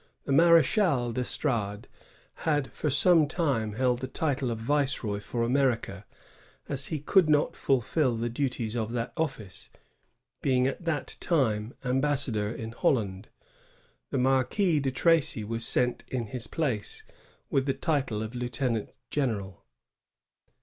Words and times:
The 0.25 0.31
Mar^chal 0.31 1.13
d'Elstrades 1.13 1.87
had 2.37 2.71
for 2.71 2.89
some 2.89 3.27
time 3.27 3.73
held 3.73 3.99
the 3.99 4.07
title 4.07 4.49
of 4.49 4.57
viceroy 4.57 5.19
for 5.19 5.43
America; 5.43 6.07
and 6.65 6.73
as 6.73 6.87
he 6.87 6.97
could 6.97 7.29
not 7.29 7.55
fulfil 7.55 8.15
the 8.17 8.27
duties 8.27 8.75
of 8.75 8.93
that 8.93 9.15
ofiSce, 9.15 9.69
being 10.41 10.65
at 10.65 10.83
the 10.85 11.05
time 11.19 11.75
ambassador 11.85 12.51
in 12.51 12.71
Holland, 12.71 13.27
the 14.09 14.17
Marquis 14.17 14.79
de 14.79 14.89
Tracj 14.91 15.45
was 15.47 15.67
sent 15.67 16.03
in 16.07 16.25
his 16.25 16.47
place, 16.47 17.03
with 17.51 17.67
the 17.67 17.75
title 17.75 18.23
of 18.23 18.33
lieutenant 18.33 18.89
general. 19.11 19.65